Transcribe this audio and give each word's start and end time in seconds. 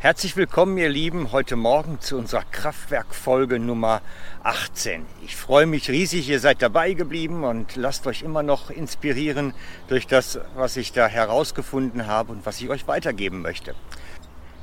Herzlich 0.00 0.36
willkommen, 0.36 0.78
ihr 0.78 0.88
Lieben, 0.88 1.32
heute 1.32 1.56
Morgen 1.56 2.00
zu 2.00 2.18
unserer 2.18 2.44
Kraftwerkfolge 2.52 3.58
Nummer 3.58 4.00
18. 4.44 5.04
Ich 5.24 5.34
freue 5.34 5.66
mich 5.66 5.90
riesig, 5.90 6.28
ihr 6.28 6.38
seid 6.38 6.62
dabei 6.62 6.92
geblieben 6.92 7.42
und 7.42 7.74
lasst 7.74 8.06
euch 8.06 8.22
immer 8.22 8.44
noch 8.44 8.70
inspirieren 8.70 9.54
durch 9.88 10.06
das, 10.06 10.38
was 10.54 10.76
ich 10.76 10.92
da 10.92 11.08
herausgefunden 11.08 12.06
habe 12.06 12.30
und 12.30 12.46
was 12.46 12.60
ich 12.60 12.68
euch 12.68 12.86
weitergeben 12.86 13.42
möchte. 13.42 13.74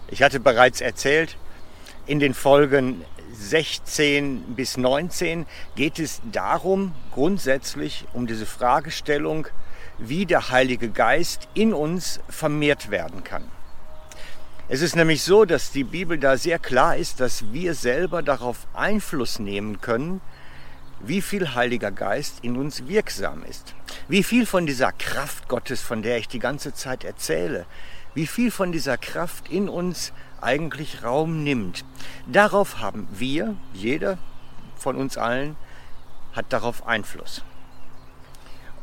Ich 0.08 0.24
hatte 0.24 0.40
bereits 0.40 0.80
erzählt, 0.80 1.36
in 2.06 2.20
den 2.20 2.34
Folgen 2.34 3.04
16 3.34 4.56
bis 4.56 4.78
19 4.78 5.46
geht 5.76 6.00
es 6.00 6.22
darum, 6.32 6.94
grundsätzlich 7.12 8.06
um 8.14 8.26
diese 8.26 8.46
Fragestellung, 8.46 9.48
wie 9.98 10.26
der 10.26 10.50
Heilige 10.50 10.88
Geist 10.88 11.50
in 11.56 11.74
uns 11.74 12.22
vermehrt 12.30 12.90
werden 12.90 13.26
kann. 13.26 13.52
Es 14.68 14.82
ist 14.82 14.96
nämlich 14.96 15.22
so, 15.22 15.46
dass 15.46 15.72
die 15.72 15.84
Bibel 15.84 16.18
da 16.18 16.38
sehr 16.38 16.58
klar 16.58 16.98
ist, 16.98 17.20
dass 17.20 17.54
wir 17.54 17.76
selber 17.76 18.24
darauf 18.24 18.66
Einfluss 18.74 19.38
nehmen 19.38 19.80
können, 19.80 20.22
wie 21.00 21.22
viel 21.22 21.54
Heiliger 21.54 21.92
Geist 21.92 22.40
in 22.42 22.58
uns 22.58 22.88
wirksam 22.88 23.44
ist. 23.44 23.76
Wie 24.08 24.24
viel 24.24 24.48
von 24.48 24.66
dieser 24.66 24.92
Kraft 24.92 25.48
Gottes, 25.50 25.82
von 25.82 26.02
der 26.02 26.18
ich 26.18 26.28
die 26.28 26.40
ganze 26.40 26.74
Zeit 26.74 27.04
erzähle, 27.04 27.68
wie 28.16 28.26
viel 28.26 28.50
von 28.50 28.72
dieser 28.72 28.98
Kraft 28.98 29.50
in 29.50 29.70
uns 29.70 30.14
eigentlich 30.42 31.04
Raum 31.04 31.44
nimmt. 31.44 31.86
Darauf 32.26 32.80
haben 32.80 33.08
wir, 33.12 33.56
jeder 33.74 34.18
von 34.78 34.96
uns 34.96 35.16
allen, 35.16 35.58
hat 36.34 36.46
darauf 36.50 36.88
Einfluss. 36.88 37.44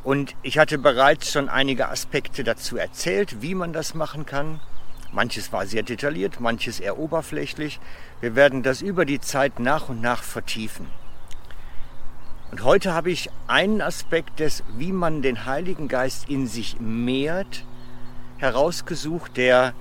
Und 0.04 0.36
ich 0.42 0.58
hatte 0.58 0.78
bereits 0.78 1.32
schon 1.32 1.48
einige 1.48 1.88
Aspekte 1.88 2.44
dazu 2.44 2.76
erzählt, 2.76 3.42
wie 3.42 3.56
man 3.56 3.72
das 3.72 3.94
machen 3.94 4.26
kann. 4.26 4.60
Manches 5.12 5.52
war 5.52 5.66
sehr 5.66 5.82
detailliert, 5.82 6.40
manches 6.40 6.80
eher 6.80 6.98
oberflächlich. 6.98 7.80
Wir 8.22 8.34
werden 8.34 8.62
das 8.62 8.80
über 8.80 9.04
die 9.04 9.20
Zeit 9.20 9.58
nach 9.58 9.90
und 9.90 10.00
nach 10.00 10.22
vertiefen. 10.22 10.86
Und 12.50 12.64
heute 12.64 12.94
habe 12.94 13.10
ich 13.10 13.28
einen 13.46 13.82
Aspekt 13.82 14.40
des, 14.40 14.62
wie 14.76 14.92
man 14.92 15.20
den 15.20 15.44
Heiligen 15.44 15.88
Geist 15.88 16.30
in 16.30 16.46
sich 16.46 16.80
mehrt, 16.80 17.64
herausgesucht, 18.38 19.36
der 19.36 19.74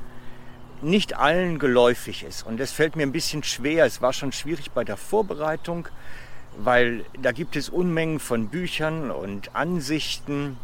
nicht 0.82 1.18
allen 1.18 1.60
geläufig 1.60 2.24
ist. 2.24 2.46
Und 2.46 2.60
es 2.60 2.74
fällt 2.74 2.98
mir 2.98 3.04
ein 3.04 3.12
bisschen 3.14 3.44
schwer. 3.44 3.86
Es 3.86 4.02
war 4.02 4.12
schon 4.12 4.34
schwierig 4.34 4.72
bei 4.72 4.84
der 4.84 4.98
Vorbereitung, 4.98 5.88
weil 6.58 7.06
da 7.22 7.32
gibt 7.32 7.56
es 7.56 7.70
Unmengen 7.70 8.20
von 8.20 8.50
Büchern 8.50 9.12
und 9.12 9.56
Ansichten. 9.56 10.58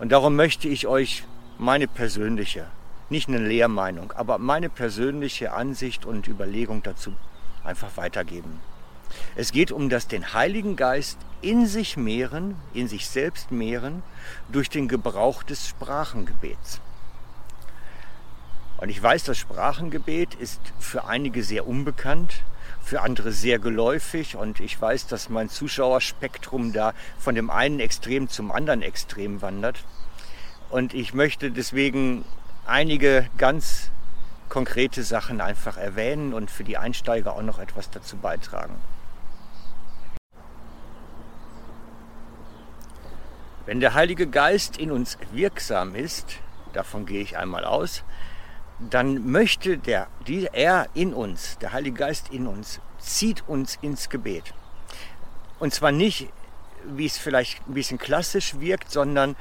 Und 0.00 0.10
darum 0.10 0.34
möchte 0.34 0.66
ich 0.66 0.88
euch 0.88 1.24
meine 1.58 1.86
persönliche 1.86 2.66
nicht 3.10 3.28
eine 3.28 3.38
Lehrmeinung, 3.38 4.12
aber 4.12 4.38
meine 4.38 4.68
persönliche 4.68 5.52
Ansicht 5.52 6.06
und 6.06 6.28
Überlegung 6.28 6.82
dazu 6.82 7.12
einfach 7.64 7.96
weitergeben. 7.96 8.60
Es 9.34 9.52
geht 9.52 9.72
um 9.72 9.88
das 9.88 10.06
den 10.06 10.32
Heiligen 10.32 10.76
Geist 10.76 11.18
in 11.42 11.66
sich 11.66 11.96
mehren, 11.96 12.54
in 12.74 12.88
sich 12.88 13.08
selbst 13.08 13.50
mehren, 13.50 14.02
durch 14.50 14.70
den 14.70 14.88
Gebrauch 14.88 15.42
des 15.42 15.68
Sprachengebets. 15.68 16.80
Und 18.78 18.88
ich 18.88 19.02
weiß, 19.02 19.24
das 19.24 19.36
Sprachengebet 19.36 20.34
ist 20.34 20.60
für 20.78 21.04
einige 21.04 21.42
sehr 21.42 21.66
unbekannt, 21.66 22.42
für 22.82 23.02
andere 23.02 23.32
sehr 23.32 23.58
geläufig 23.58 24.36
und 24.36 24.60
ich 24.60 24.80
weiß, 24.80 25.06
dass 25.06 25.28
mein 25.28 25.48
Zuschauerspektrum 25.48 26.72
da 26.72 26.94
von 27.18 27.34
dem 27.34 27.50
einen 27.50 27.78
Extrem 27.78 28.28
zum 28.28 28.50
anderen 28.50 28.82
Extrem 28.82 29.42
wandert. 29.42 29.84
Und 30.70 30.94
ich 30.94 31.12
möchte 31.12 31.50
deswegen 31.50 32.24
einige 32.70 33.28
ganz 33.36 33.90
konkrete 34.48 35.02
Sachen 35.02 35.40
einfach 35.40 35.76
erwähnen 35.76 36.32
und 36.32 36.50
für 36.50 36.64
die 36.64 36.78
Einsteiger 36.78 37.34
auch 37.34 37.42
noch 37.42 37.58
etwas 37.58 37.90
dazu 37.90 38.16
beitragen. 38.16 38.76
Wenn 43.66 43.80
der 43.80 43.94
Heilige 43.94 44.26
Geist 44.26 44.78
in 44.78 44.90
uns 44.90 45.18
wirksam 45.32 45.94
ist, 45.94 46.38
davon 46.72 47.06
gehe 47.06 47.20
ich 47.20 47.36
einmal 47.36 47.64
aus, 47.64 48.02
dann 48.78 49.30
möchte 49.30 49.76
der, 49.76 50.06
die, 50.26 50.48
er 50.52 50.86
in 50.94 51.12
uns, 51.12 51.58
der 51.58 51.72
Heilige 51.72 51.98
Geist 51.98 52.30
in 52.30 52.46
uns, 52.46 52.80
zieht 52.98 53.46
uns 53.48 53.78
ins 53.82 54.08
Gebet. 54.08 54.54
Und 55.58 55.74
zwar 55.74 55.92
nicht, 55.92 56.28
wie 56.84 57.06
es 57.06 57.18
vielleicht 57.18 57.66
ein 57.68 57.74
bisschen 57.74 57.98
klassisch 57.98 58.58
wirkt, 58.58 58.90
sondern 58.90 59.36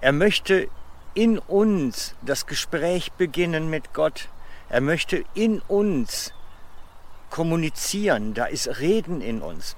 er 0.00 0.12
möchte 0.12 0.68
in 1.14 1.38
uns 1.38 2.14
das 2.22 2.46
Gespräch 2.46 3.12
beginnen 3.12 3.70
mit 3.70 3.94
Gott. 3.94 4.28
Er 4.68 4.80
möchte 4.80 5.24
in 5.34 5.60
uns 5.60 6.32
kommunizieren. 7.30 8.34
Da 8.34 8.46
ist 8.46 8.80
Reden 8.80 9.20
in 9.20 9.40
uns. 9.40 9.76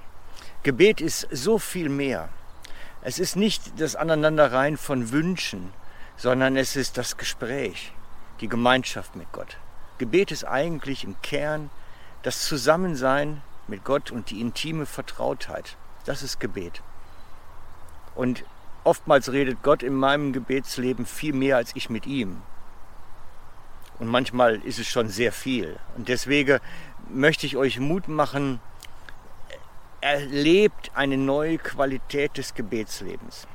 Gebet 0.63 1.01
ist 1.01 1.27
so 1.31 1.59
viel 1.59 1.89
mehr. 1.89 2.29
Es 3.01 3.19
ist 3.19 3.35
nicht 3.35 3.79
das 3.79 3.95
Aneinanderreihen 3.95 4.77
von 4.77 5.11
Wünschen, 5.11 5.71
sondern 6.17 6.57
es 6.57 6.75
ist 6.75 6.97
das 6.97 7.17
Gespräch, 7.17 7.93
die 8.41 8.49
Gemeinschaft 8.49 9.15
mit 9.15 9.31
Gott. 9.31 9.57
Gebet 9.97 10.31
ist 10.31 10.43
eigentlich 10.43 11.03
im 11.03 11.21
Kern 11.21 11.69
das 12.23 12.43
Zusammensein 12.43 13.41
mit 13.67 13.83
Gott 13.83 14.11
und 14.11 14.29
die 14.31 14.41
intime 14.41 14.85
Vertrautheit. 14.85 15.77
Das 16.05 16.23
ist 16.23 16.39
Gebet. 16.39 16.81
Und 18.15 18.43
Oftmals 18.87 19.33
redet 19.33 19.63
Gott 19.63 19.83
in 19.83 19.95
meinem 19.95 20.31
Gebetsleben 20.31 21.05
viel 21.05 21.33
mehr 21.33 21.57
als 21.57 21.75
ich 21.75 21.89
mit 21.89 22.07
ihm. 22.07 22.41
Und 23.99 24.07
manchmal 24.07 24.61
ist 24.61 24.79
es 24.79 24.87
schon 24.87 25.09
sehr 25.09 25.33
viel. 25.33 25.77
Und 25.97 26.07
deswegen 26.07 26.61
möchte 27.09 27.45
ich 27.45 27.57
euch 27.57 27.81
Mut 27.81 28.07
machen, 28.07 28.61
erlebt 29.99 30.91
eine 30.93 31.17
neue 31.17 31.57
Qualität 31.57 32.37
des 32.37 32.53
Gebetslebens. 32.53 33.45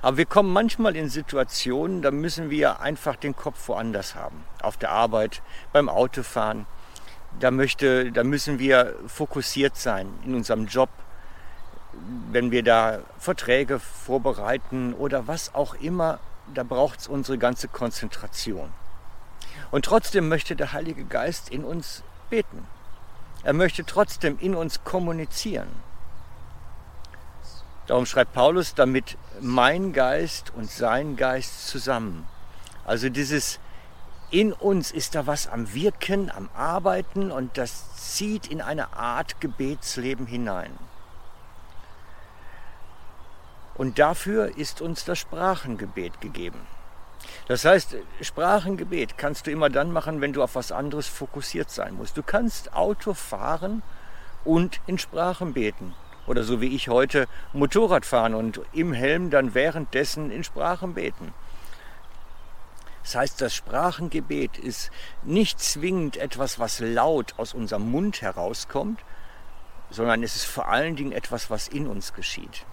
Aber 0.00 0.16
wir 0.16 0.26
kommen 0.26 0.52
manchmal 0.52 0.94
in 0.94 1.08
Situationen, 1.08 2.00
da 2.00 2.12
müssen 2.12 2.50
wir 2.50 2.78
einfach 2.78 3.16
den 3.16 3.34
Kopf 3.34 3.66
woanders 3.66 4.14
haben. 4.14 4.44
Auf 4.62 4.76
der 4.76 4.92
Arbeit, 4.92 5.42
beim 5.72 5.88
Autofahren. 5.88 6.66
Da, 7.40 7.50
möchte, 7.50 8.12
da 8.12 8.22
müssen 8.22 8.60
wir 8.60 8.94
fokussiert 9.08 9.76
sein 9.76 10.06
in 10.24 10.36
unserem 10.36 10.66
Job, 10.66 10.90
wenn 12.32 12.50
wir 12.50 12.62
da 12.62 13.00
Verträge 13.18 13.78
vorbereiten 13.78 14.94
oder 14.94 15.26
was 15.26 15.54
auch 15.54 15.74
immer, 15.74 16.18
da 16.54 16.62
braucht 16.62 17.00
es 17.00 17.08
unsere 17.08 17.38
ganze 17.38 17.68
Konzentration. 17.68 18.70
Und 19.70 19.84
trotzdem 19.84 20.28
möchte 20.28 20.56
der 20.56 20.72
Heilige 20.72 21.04
Geist 21.04 21.48
in 21.50 21.64
uns 21.64 22.02
beten. 22.28 22.66
Er 23.42 23.52
möchte 23.52 23.84
trotzdem 23.84 24.38
in 24.38 24.54
uns 24.54 24.84
kommunizieren. 24.84 25.68
Darum 27.86 28.06
schreibt 28.06 28.32
Paulus, 28.32 28.74
damit 28.74 29.16
mein 29.40 29.92
Geist 29.92 30.52
und 30.54 30.70
sein 30.70 31.16
Geist 31.16 31.68
zusammen. 31.68 32.26
Also 32.84 33.08
dieses 33.08 33.58
in 34.30 34.52
uns 34.52 34.92
ist 34.92 35.16
da 35.16 35.26
was 35.26 35.48
am 35.48 35.74
Wirken, 35.74 36.30
am 36.30 36.48
Arbeiten 36.54 37.32
und 37.32 37.58
das 37.58 37.96
zieht 37.96 38.46
in 38.46 38.60
eine 38.60 38.92
Art 38.92 39.40
Gebetsleben 39.40 40.26
hinein. 40.26 40.70
Und 43.80 43.98
dafür 43.98 44.58
ist 44.58 44.82
uns 44.82 45.06
das 45.06 45.18
Sprachengebet 45.18 46.20
gegeben. 46.20 46.60
Das 47.48 47.64
heißt, 47.64 47.96
Sprachengebet 48.20 49.16
kannst 49.16 49.46
du 49.46 49.50
immer 49.50 49.70
dann 49.70 49.90
machen, 49.90 50.20
wenn 50.20 50.34
du 50.34 50.42
auf 50.42 50.54
was 50.54 50.70
anderes 50.70 51.06
fokussiert 51.06 51.70
sein 51.70 51.94
musst. 51.94 52.18
Du 52.18 52.22
kannst 52.22 52.74
Auto 52.74 53.14
fahren 53.14 53.82
und 54.44 54.82
in 54.86 54.98
Sprachen 54.98 55.54
beten. 55.54 55.94
Oder 56.26 56.44
so 56.44 56.60
wie 56.60 56.76
ich 56.76 56.90
heute 56.90 57.26
Motorrad 57.54 58.04
fahren 58.04 58.34
und 58.34 58.60
im 58.74 58.92
Helm 58.92 59.30
dann 59.30 59.54
währenddessen 59.54 60.30
in 60.30 60.44
Sprachen 60.44 60.92
beten. 60.92 61.32
Das 63.02 63.14
heißt, 63.14 63.40
das 63.40 63.54
Sprachengebet 63.54 64.58
ist 64.58 64.90
nicht 65.22 65.58
zwingend 65.58 66.18
etwas, 66.18 66.58
was 66.58 66.80
laut 66.80 67.32
aus 67.38 67.54
unserem 67.54 67.90
Mund 67.90 68.20
herauskommt, 68.20 69.00
sondern 69.88 70.22
es 70.22 70.36
ist 70.36 70.44
vor 70.44 70.68
allen 70.68 70.96
Dingen 70.96 71.12
etwas, 71.12 71.48
was 71.48 71.66
in 71.66 71.86
uns 71.86 72.12
geschieht. 72.12 72.66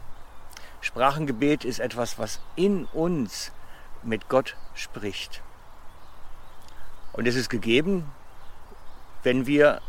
Sprachengebet 0.88 1.66
ist 1.66 1.80
etwas, 1.80 2.18
was 2.18 2.40
in 2.56 2.86
uns 2.86 3.52
mit 4.04 4.30
Gott 4.30 4.56
spricht. 4.74 5.42
Und 7.12 7.28
es 7.28 7.36
ist 7.36 7.50
gegeben, 7.50 8.10
wenn 9.22 9.46
wir 9.46 9.82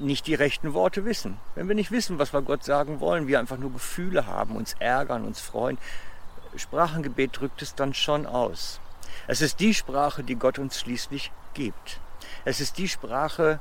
nicht 0.00 0.26
die 0.26 0.34
rechten 0.34 0.74
Worte 0.74 1.04
wissen. 1.04 1.36
Wenn 1.54 1.68
wir 1.68 1.76
nicht 1.76 1.92
wissen, 1.92 2.18
was 2.18 2.32
wir 2.32 2.42
Gott 2.42 2.64
sagen 2.64 2.98
wollen, 2.98 3.28
wir 3.28 3.38
einfach 3.38 3.58
nur 3.58 3.72
Gefühle 3.72 4.26
haben, 4.26 4.56
uns 4.56 4.74
ärgern, 4.80 5.24
uns 5.24 5.40
freuen. 5.40 5.78
Sprachengebet 6.56 7.38
drückt 7.38 7.62
es 7.62 7.76
dann 7.76 7.94
schon 7.94 8.26
aus. 8.26 8.80
Es 9.28 9.42
ist 9.42 9.60
die 9.60 9.72
Sprache, 9.72 10.24
die 10.24 10.34
Gott 10.34 10.58
uns 10.58 10.80
schließlich 10.80 11.30
gibt. 11.54 12.00
Es 12.44 12.60
ist 12.60 12.76
die 12.76 12.88
Sprache, 12.88 13.60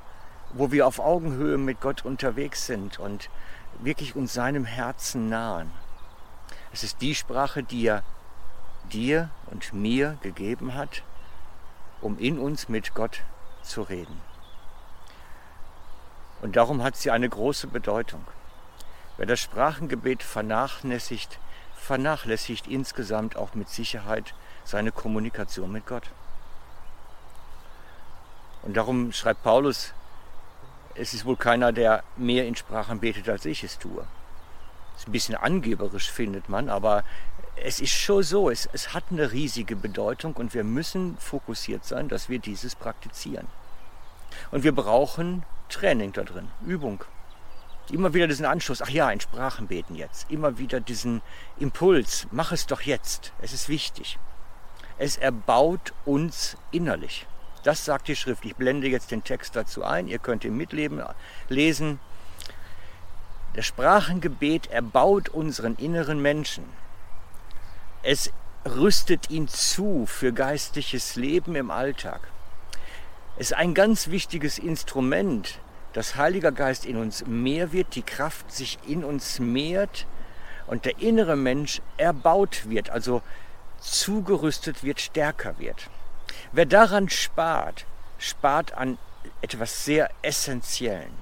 wo 0.53 0.71
wir 0.71 0.87
auf 0.87 0.99
Augenhöhe 0.99 1.59
mit 1.59 1.81
Gott 1.81 2.03
unterwegs 2.03 2.65
sind 2.65 2.97
und 2.97 3.29
wirklich 3.79 4.15
uns 4.15 4.33
seinem 4.33 4.65
Herzen 4.65 5.29
nahen. 5.29 5.69
Es 6.71 6.83
ist 6.83 7.01
die 7.01 7.15
Sprache, 7.15 7.63
die 7.63 7.87
er 7.87 8.03
dir 8.91 9.29
und 9.47 9.73
mir 9.73 10.17
gegeben 10.21 10.75
hat, 10.75 11.03
um 12.01 12.17
in 12.17 12.37
uns 12.39 12.69
mit 12.69 12.93
Gott 12.93 13.21
zu 13.63 13.81
reden. 13.81 14.21
Und 16.41 16.55
darum 16.55 16.83
hat 16.83 16.95
sie 16.95 17.11
eine 17.11 17.27
große 17.27 17.67
Bedeutung. 17.67 18.25
Wer 19.17 19.25
das 19.25 19.39
Sprachengebet 19.39 20.23
vernachlässigt, 20.23 21.39
vernachlässigt 21.75 22.67
insgesamt 22.67 23.35
auch 23.35 23.53
mit 23.55 23.69
Sicherheit 23.69 24.33
seine 24.63 24.91
Kommunikation 24.91 25.71
mit 25.71 25.85
Gott. 25.85 26.09
Und 28.61 28.77
darum 28.77 29.11
schreibt 29.11 29.43
Paulus, 29.43 29.93
es 30.95 31.13
ist 31.13 31.25
wohl 31.25 31.37
keiner, 31.37 31.71
der 31.71 32.03
mehr 32.17 32.45
in 32.45 32.55
Sprachen 32.55 32.99
betet, 32.99 33.27
als 33.29 33.45
ich 33.45 33.63
es 33.63 33.77
tue. 33.77 34.05
Ist 34.99 35.07
ein 35.07 35.13
bisschen 35.13 35.35
angeberisch, 35.35 36.11
findet 36.11 36.49
man, 36.49 36.67
aber 36.67 37.05
es 37.55 37.79
ist 37.79 37.93
schon 37.93 38.21
so, 38.21 38.49
es, 38.49 38.67
es 38.73 38.93
hat 38.93 39.05
eine 39.11 39.31
riesige 39.31 39.77
Bedeutung 39.77 40.33
und 40.33 40.53
wir 40.53 40.65
müssen 40.65 41.17
fokussiert 41.19 41.85
sein, 41.85 42.09
dass 42.09 42.27
wir 42.27 42.39
dieses 42.39 42.75
praktizieren. 42.75 43.47
Und 44.51 44.65
wir 44.65 44.75
brauchen 44.75 45.43
Training 45.69 46.11
da 46.11 46.23
drin, 46.23 46.49
Übung. 46.65 47.05
Immer 47.89 48.13
wieder 48.13 48.27
diesen 48.27 48.45
Anschluss, 48.45 48.81
ach 48.81 48.89
ja, 48.89 49.09
in 49.09 49.21
Sprachen 49.21 49.67
beten 49.67 49.95
jetzt. 49.95 50.29
Immer 50.29 50.57
wieder 50.57 50.81
diesen 50.81 51.21
Impuls, 51.57 52.27
mach 52.31 52.51
es 52.51 52.67
doch 52.67 52.81
jetzt. 52.81 53.31
Es 53.41 53.53
ist 53.53 53.69
wichtig. 53.69 54.19
Es 54.97 55.15
erbaut 55.15 55.93
uns 56.03 56.57
innerlich. 56.71 57.25
Das 57.63 57.85
sagt 57.85 58.09
die 58.09 58.17
Schrift. 58.17 58.43
Ich 58.43 58.57
blende 58.57 58.89
jetzt 58.89 59.11
den 59.11 59.23
Text 59.23 59.55
dazu 59.55 59.85
ein. 59.85 60.09
Ihr 60.09 60.19
könnt 60.19 60.43
ihn 60.43 60.57
mitleben, 60.57 61.01
lesen. 61.47 61.99
Das 63.53 63.65
Sprachengebet 63.65 64.67
erbaut 64.67 65.29
unseren 65.29 65.75
inneren 65.75 66.21
Menschen. 66.21 66.65
Es 68.03 68.31
rüstet 68.65 69.29
ihn 69.29 69.47
zu 69.47 70.05
für 70.05 70.31
geistliches 70.31 71.15
Leben 71.15 71.55
im 71.55 71.71
Alltag. 71.71 72.21
Es 73.37 73.51
ist 73.51 73.57
ein 73.57 73.73
ganz 73.73 74.09
wichtiges 74.09 74.59
Instrument, 74.59 75.59
dass 75.93 76.15
Heiliger 76.15 76.51
Geist 76.51 76.85
in 76.85 76.97
uns 76.97 77.25
mehr 77.25 77.71
wird, 77.71 77.95
die 77.95 78.03
Kraft 78.03 78.51
sich 78.51 78.77
in 78.85 79.03
uns 79.03 79.39
mehrt 79.39 80.05
und 80.67 80.85
der 80.85 80.99
innere 80.99 81.35
Mensch 81.35 81.81
erbaut 81.97 82.69
wird, 82.69 82.89
also 82.89 83.21
zugerüstet 83.79 84.83
wird, 84.83 84.99
stärker 85.01 85.57
wird. 85.57 85.89
Wer 86.51 86.65
daran 86.65 87.09
spart, 87.09 87.85
spart 88.17 88.73
an 88.73 88.97
etwas 89.41 89.85
sehr 89.85 90.11
Essentiellen. 90.21 91.17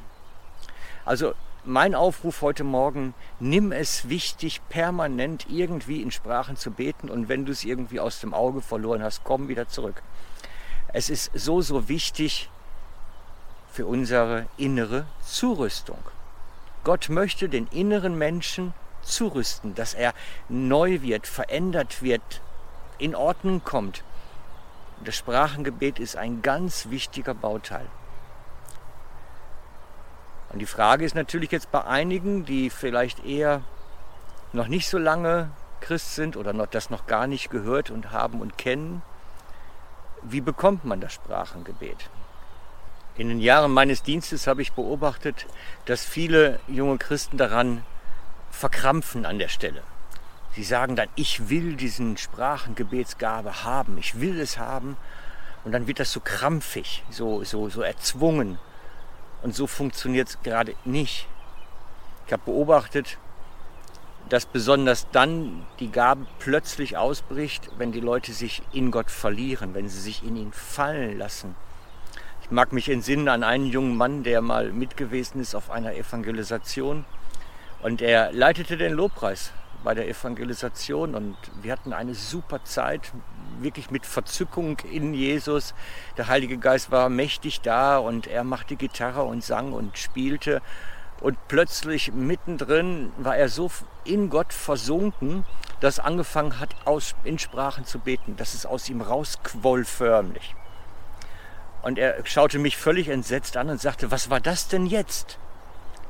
Also 1.06 1.34
mein 1.68 1.96
Aufruf 1.96 2.42
heute 2.42 2.64
Morgen, 2.64 3.14
nimm 3.42 3.74
es 3.74 4.08
wichtig, 4.08 4.62
permanent 4.70 5.48
irgendwie 5.50 6.02
in 6.02 6.12
Sprachen 6.12 6.56
zu 6.56 6.72
beten 6.72 7.10
und 7.10 7.28
wenn 7.28 7.46
du 7.46 7.52
es 7.52 7.66
irgendwie 7.66 8.00
aus 8.00 8.22
dem 8.22 8.34
Auge 8.34 8.62
verloren 8.62 9.04
hast, 9.04 9.26
komm 9.26 9.50
wieder 9.50 9.68
zurück. 9.68 10.02
Es 10.94 11.10
ist 11.10 11.30
so, 11.34 11.62
so 11.62 11.90
wichtig 11.90 12.50
für 13.70 13.86
unsere 13.86 14.46
innere 14.56 15.08
Zurüstung. 15.26 16.00
Gott 16.86 17.10
möchte 17.10 17.50
den 17.50 17.68
inneren 17.68 18.18
Menschen 18.18 18.74
zurüsten, 19.02 19.76
dass 19.76 19.94
er 19.94 20.14
neu 20.48 21.02
wird, 21.02 21.28
verändert 21.28 22.02
wird, 22.02 22.42
in 22.98 23.14
Ordnung 23.14 23.62
kommt. 23.66 24.04
Das 25.04 25.18
Sprachengebet 25.18 26.00
ist 26.00 26.16
ein 26.16 26.42
ganz 26.42 26.90
wichtiger 26.90 27.34
Bauteil. 27.34 27.88
Und 30.50 30.60
die 30.60 30.66
Frage 30.66 31.06
ist 31.06 31.16
natürlich 31.16 31.52
jetzt 31.52 31.72
bei 31.72 31.84
einigen, 31.84 32.46
die 32.46 32.70
vielleicht 32.70 33.26
eher 33.26 33.62
noch 34.54 34.68
nicht 34.68 34.88
so 34.88 34.98
lange 34.98 35.50
Christ 35.82 36.16
sind 36.16 36.38
oder 36.38 36.54
noch, 36.54 36.68
das 36.68 36.90
noch 36.90 37.06
gar 37.06 37.28
nicht 37.28 37.50
gehört 37.50 37.92
und 37.92 38.12
haben 38.12 38.42
und 38.42 38.58
kennen, 38.58 39.02
wie 40.24 40.42
bekommt 40.42 40.86
man 40.86 41.02
das 41.02 41.14
Sprachengebet? 41.14 42.10
In 43.18 43.30
den 43.30 43.40
Jahren 43.40 43.72
meines 43.72 44.04
Dienstes 44.04 44.48
habe 44.48 44.62
ich 44.62 44.74
beobachtet, 44.74 45.48
dass 45.86 46.06
viele 46.06 46.60
junge 46.68 46.98
Christen 46.98 47.38
daran 47.38 47.84
verkrampfen 48.52 49.26
an 49.26 49.40
der 49.40 49.48
Stelle. 49.48 49.84
Sie 50.54 50.64
sagen 50.64 50.96
dann, 50.96 51.10
ich 51.16 51.50
will 51.50 51.76
diesen 51.76 52.18
Sprachengebetsgabe 52.18 53.64
haben, 53.64 53.98
ich 53.98 54.20
will 54.20 54.40
es 54.40 54.58
haben. 54.58 54.98
Und 55.64 55.72
dann 55.72 55.88
wird 55.88 56.00
das 56.00 56.12
so 56.12 56.20
krampfig, 56.20 57.04
so, 57.10 57.44
so, 57.44 57.70
so 57.70 57.82
erzwungen. 57.82 58.58
Und 59.42 59.56
so 59.56 59.68
funktioniert 59.68 60.30
es 60.30 60.42
gerade 60.42 60.76
nicht. 60.86 61.28
Ich 62.26 62.34
habe 62.34 62.44
beobachtet, 62.46 63.18
dass 64.30 64.46
besonders 64.46 65.08
dann 65.12 65.66
die 65.80 65.92
Gabe 65.92 66.26
plötzlich 66.40 66.98
ausbricht, 66.98 67.70
wenn 67.78 67.92
die 67.92 68.00
Leute 68.00 68.34
sich 68.34 68.62
in 68.74 68.92
Gott 68.92 69.10
verlieren, 69.10 69.74
wenn 69.74 69.88
sie 69.88 70.02
sich 70.02 70.24
in 70.24 70.36
ihn 70.36 70.52
fallen 70.52 71.18
lassen. 71.18 71.56
Ich 72.42 72.52
mag 72.52 72.74
mich 72.74 72.90
entsinnen 72.90 73.28
an 73.28 73.44
einen 73.44 73.66
jungen 73.66 73.96
Mann, 73.96 74.24
der 74.24 74.42
mal 74.42 74.72
mitgewesen 74.72 75.42
ist 75.42 75.56
auf 75.56 75.70
einer 75.70 75.96
Evangelisation 75.96 77.06
und 77.82 78.02
er 78.02 78.32
leitete 78.32 78.78
den 78.78 78.94
Lobpreis 78.94 79.52
bei 79.84 79.94
der 79.94 80.08
Evangelisation 80.08 81.16
und 81.16 81.38
wir 81.62 81.72
hatten 81.72 81.94
eine 81.94 82.16
super 82.16 82.64
Zeit, 82.64 83.12
wirklich 83.62 83.92
mit 83.92 84.06
Verzückung 84.06 84.80
in 84.92 85.14
Jesus. 85.14 85.74
Der 86.18 86.28
Heilige 86.28 86.58
Geist 86.58 86.92
war 86.92 87.10
mächtig 87.10 87.62
da 87.62 87.98
und 87.98 88.28
er 88.28 88.44
machte 88.44 88.76
Gitarre 88.76 89.24
und 89.24 89.44
sang 89.44 89.74
und 89.74 89.98
spielte. 89.98 90.62
Und 91.20 91.38
plötzlich 91.48 92.14
mittendrin 92.14 93.12
war 93.18 93.36
er 93.36 93.50
so 93.50 93.72
in 94.04 94.30
Gott 94.30 94.54
versunken, 94.54 95.46
dass 95.80 96.00
angefangen 96.00 96.60
hat, 96.60 96.76
aus, 96.86 97.16
in 97.24 97.40
Sprachen 97.40 97.86
zu 97.86 98.00
beten, 98.00 98.36
dass 98.36 98.54
es 98.54 98.66
aus 98.66 98.90
ihm 98.90 99.02
rausquoll 99.02 99.86
förmlich. 99.86 100.56
Und 101.82 101.98
er 101.98 102.26
schaute 102.26 102.60
mich 102.60 102.78
völlig 102.78 103.08
entsetzt 103.08 103.58
an 103.58 103.70
und 103.70 103.80
sagte, 103.80 104.12
was 104.12 104.30
war 104.30 104.40
das 104.40 104.68
denn 104.68 104.86
jetzt? 104.86 105.40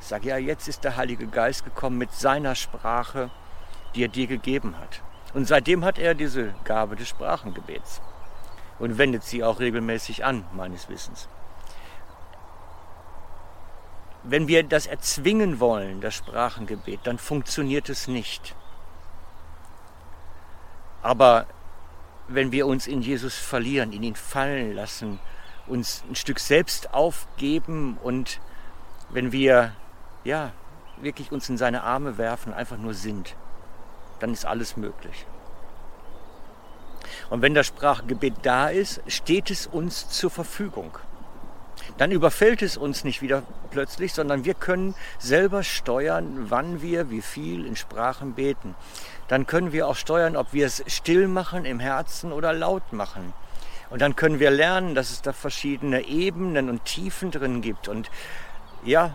Ich 0.01 0.07
sage, 0.07 0.29
ja, 0.29 0.37
jetzt 0.37 0.67
ist 0.67 0.83
der 0.83 0.95
Heilige 0.95 1.27
Geist 1.27 1.63
gekommen 1.65 1.97
mit 1.97 2.13
seiner 2.13 2.55
Sprache, 2.55 3.29
die 3.95 4.03
er 4.03 4.09
dir 4.09 4.27
gegeben 4.27 4.75
hat. 4.79 5.01
Und 5.33 5.45
seitdem 5.45 5.83
hat 5.83 5.99
er 5.99 6.13
diese 6.13 6.53
Gabe 6.63 6.95
des 6.95 7.07
Sprachengebets 7.09 8.01
und 8.79 8.97
wendet 8.97 9.23
sie 9.23 9.43
auch 9.43 9.59
regelmäßig 9.59 10.23
an, 10.23 10.45
meines 10.53 10.89
Wissens. 10.89 11.27
Wenn 14.23 14.47
wir 14.47 14.63
das 14.63 14.87
erzwingen 14.87 15.59
wollen, 15.59 16.01
das 16.01 16.15
Sprachengebet, 16.15 17.01
dann 17.03 17.17
funktioniert 17.17 17.89
es 17.89 18.07
nicht. 18.07 18.55
Aber 21.01 21.45
wenn 22.27 22.51
wir 22.51 22.67
uns 22.67 22.87
in 22.87 23.01
Jesus 23.01 23.35
verlieren, 23.35 23.93
in 23.93 24.03
ihn 24.03 24.15
fallen 24.15 24.73
lassen, 24.73 25.19
uns 25.67 26.03
ein 26.09 26.15
Stück 26.15 26.39
selbst 26.39 26.93
aufgeben 26.93 27.97
und 28.03 28.39
wenn 29.09 29.31
wir 29.31 29.73
ja 30.23 30.51
wirklich 30.97 31.31
uns 31.31 31.47
in 31.47 31.57
seine 31.57 31.83
Arme 31.83 32.17
werfen, 32.17 32.53
einfach 32.53 32.77
nur 32.77 32.93
sind, 32.93 33.35
dann 34.19 34.33
ist 34.33 34.45
alles 34.45 34.77
möglich. 34.77 35.25
Und 37.29 37.41
wenn 37.41 37.53
das 37.53 37.67
Sprachgebet 37.67 38.33
da 38.43 38.69
ist, 38.69 39.01
steht 39.07 39.51
es 39.51 39.67
uns 39.67 40.09
zur 40.09 40.29
Verfügung. 40.29 40.97
Dann 41.97 42.11
überfällt 42.11 42.61
es 42.61 42.77
uns 42.77 43.03
nicht 43.03 43.21
wieder 43.21 43.43
plötzlich, 43.71 44.13
sondern 44.13 44.45
wir 44.45 44.53
können 44.53 44.95
selber 45.19 45.63
steuern, 45.63 46.45
wann 46.49 46.81
wir 46.81 47.09
wie 47.09 47.21
viel 47.21 47.65
in 47.65 47.75
Sprachen 47.75 48.33
beten. 48.33 48.75
Dann 49.27 49.47
können 49.47 49.71
wir 49.71 49.87
auch 49.87 49.95
steuern, 49.95 50.35
ob 50.35 50.53
wir 50.53 50.65
es 50.65 50.83
still 50.87 51.27
machen 51.27 51.65
im 51.65 51.79
Herzen 51.79 52.31
oder 52.31 52.53
laut 52.53 52.93
machen. 52.93 53.33
Und 53.89 54.01
dann 54.01 54.15
können 54.15 54.39
wir 54.39 54.51
lernen, 54.51 54.95
dass 54.95 55.11
es 55.11 55.21
da 55.21 55.33
verschiedene 55.33 56.07
Ebenen 56.07 56.69
und 56.69 56.85
Tiefen 56.85 57.31
drin 57.31 57.61
gibt. 57.61 57.87
Und 57.87 58.09
ja, 58.83 59.13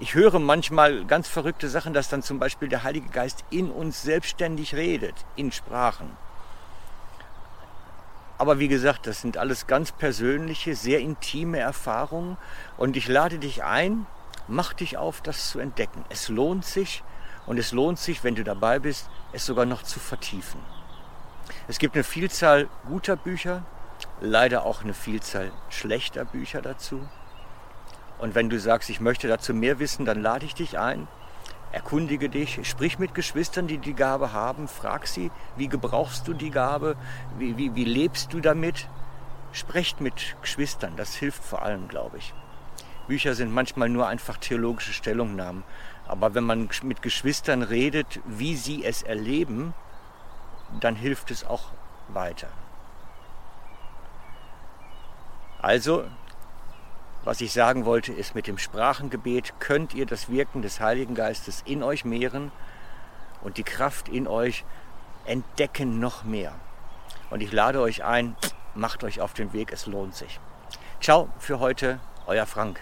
ich 0.00 0.14
höre 0.14 0.38
manchmal 0.38 1.04
ganz 1.04 1.28
verrückte 1.28 1.68
Sachen, 1.68 1.92
dass 1.92 2.08
dann 2.08 2.22
zum 2.22 2.38
Beispiel 2.38 2.68
der 2.68 2.82
Heilige 2.84 3.10
Geist 3.10 3.44
in 3.50 3.70
uns 3.70 4.02
selbstständig 4.02 4.74
redet, 4.74 5.14
in 5.36 5.52
Sprachen. 5.52 6.16
Aber 8.38 8.58
wie 8.58 8.68
gesagt, 8.68 9.06
das 9.06 9.20
sind 9.20 9.36
alles 9.36 9.66
ganz 9.66 9.92
persönliche, 9.92 10.74
sehr 10.74 11.00
intime 11.00 11.58
Erfahrungen 11.58 12.38
und 12.78 12.96
ich 12.96 13.08
lade 13.08 13.38
dich 13.38 13.62
ein, 13.62 14.06
mach 14.48 14.72
dich 14.72 14.96
auf, 14.96 15.20
das 15.20 15.50
zu 15.50 15.58
entdecken. 15.58 16.02
Es 16.08 16.30
lohnt 16.30 16.64
sich 16.64 17.02
und 17.46 17.58
es 17.58 17.72
lohnt 17.72 17.98
sich, 17.98 18.24
wenn 18.24 18.34
du 18.34 18.42
dabei 18.42 18.78
bist, 18.78 19.10
es 19.32 19.44
sogar 19.44 19.66
noch 19.66 19.82
zu 19.82 20.00
vertiefen. 20.00 20.60
Es 21.68 21.78
gibt 21.78 21.94
eine 21.94 22.04
Vielzahl 22.04 22.68
guter 22.88 23.16
Bücher, 23.16 23.64
leider 24.22 24.64
auch 24.64 24.82
eine 24.82 24.94
Vielzahl 24.94 25.52
schlechter 25.68 26.24
Bücher 26.24 26.62
dazu. 26.62 27.06
Und 28.20 28.34
wenn 28.34 28.50
du 28.50 28.60
sagst, 28.60 28.90
ich 28.90 29.00
möchte 29.00 29.28
dazu 29.28 29.54
mehr 29.54 29.78
wissen, 29.78 30.04
dann 30.04 30.20
lade 30.20 30.44
ich 30.44 30.54
dich 30.54 30.78
ein. 30.78 31.08
Erkundige 31.72 32.28
dich, 32.28 32.60
sprich 32.68 32.98
mit 32.98 33.14
Geschwistern, 33.14 33.66
die 33.66 33.78
die 33.78 33.94
Gabe 33.94 34.32
haben, 34.32 34.68
frag 34.68 35.06
sie, 35.06 35.30
wie 35.56 35.68
gebrauchst 35.68 36.28
du 36.28 36.34
die 36.34 36.50
Gabe, 36.50 36.96
wie, 37.38 37.56
wie, 37.56 37.74
wie 37.74 37.84
lebst 37.84 38.32
du 38.32 38.40
damit. 38.40 38.88
Sprecht 39.52 40.00
mit 40.00 40.36
Geschwistern, 40.42 40.94
das 40.96 41.14
hilft 41.14 41.42
vor 41.42 41.62
allem, 41.62 41.88
glaube 41.88 42.18
ich. 42.18 42.34
Bücher 43.06 43.34
sind 43.34 43.52
manchmal 43.52 43.88
nur 43.88 44.06
einfach 44.06 44.36
theologische 44.36 44.92
Stellungnahmen, 44.92 45.64
aber 46.06 46.34
wenn 46.34 46.44
man 46.44 46.68
mit 46.82 47.02
Geschwistern 47.02 47.62
redet, 47.62 48.20
wie 48.26 48.56
sie 48.56 48.84
es 48.84 49.02
erleben, 49.02 49.74
dann 50.80 50.94
hilft 50.94 51.30
es 51.30 51.44
auch 51.44 51.70
weiter. 52.08 52.48
Also 55.62 56.04
Was 57.22 57.42
ich 57.42 57.52
sagen 57.52 57.84
wollte, 57.84 58.12
ist, 58.12 58.34
mit 58.34 58.46
dem 58.46 58.56
Sprachengebet 58.56 59.60
könnt 59.60 59.92
ihr 59.92 60.06
das 60.06 60.30
Wirken 60.30 60.62
des 60.62 60.80
Heiligen 60.80 61.14
Geistes 61.14 61.62
in 61.66 61.82
euch 61.82 62.06
mehren 62.06 62.50
und 63.42 63.58
die 63.58 63.62
Kraft 63.62 64.08
in 64.08 64.26
euch 64.26 64.64
entdecken 65.26 66.00
noch 66.00 66.24
mehr. 66.24 66.52
Und 67.28 67.42
ich 67.42 67.52
lade 67.52 67.80
euch 67.80 68.04
ein, 68.04 68.36
macht 68.74 69.04
euch 69.04 69.20
auf 69.20 69.34
den 69.34 69.52
Weg, 69.52 69.70
es 69.70 69.86
lohnt 69.86 70.14
sich. 70.14 70.40
Ciao 71.00 71.28
für 71.38 71.60
heute, 71.60 72.00
euer 72.26 72.46
Frank. 72.46 72.80